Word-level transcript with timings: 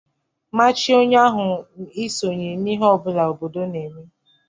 màchie 0.57 0.93
onye 1.01 1.17
ahụ 1.27 1.45
isonye 2.05 2.49
n'ihe 2.61 2.85
ọbụla 2.95 3.21
obodo 3.31 3.61
na-eme 3.71 4.03